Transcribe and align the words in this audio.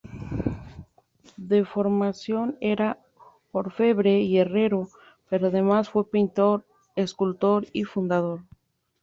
De 1.51 1.63
formación 1.63 2.57
era 2.59 2.97
orfebre 3.51 4.21
y 4.21 4.39
herrero, 4.39 4.87
pero 5.29 5.45
además 5.49 5.89
fue 5.91 6.09
pintor, 6.09 6.65
escultor 6.95 7.67
y 7.71 7.83
fundidor. 7.83 8.39